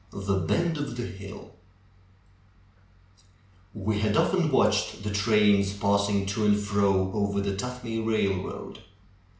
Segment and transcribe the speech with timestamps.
[0.09, 1.51] THE BEND OF THE HILL
[3.77, 8.79] Wb had often watched the trains passing to and fro over the Tuthmay Eailroad.